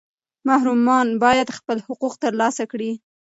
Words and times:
محرومان 0.47 1.07
باید 1.23 1.55
خپل 1.57 1.77
حقوق 1.87 2.13
ترلاسه 2.23 2.63
کړي. 2.71 2.91